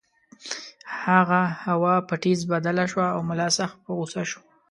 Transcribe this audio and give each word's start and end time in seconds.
هغه 1.03 1.41
هوا 1.65 1.95
په 2.07 2.13
ټیز 2.23 2.39
بدله 2.53 2.83
شوه 2.91 3.07
او 3.15 3.19
ملا 3.29 3.49
سخت 3.57 3.75
په 3.85 3.91
غُصه 3.97 4.23
شو. 4.29 4.41